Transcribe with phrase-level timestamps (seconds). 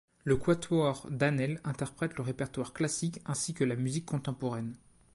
[0.23, 4.75] Le Quatuor Danel interprète le répertoire classique ainsi que la musique contemporaine.